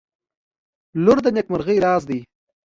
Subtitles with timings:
[1.03, 2.19] •لور د نیکمرغۍ راز دی.